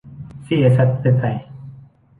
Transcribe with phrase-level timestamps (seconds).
[0.45, 1.35] ซี เอ แซด ประเทศไทย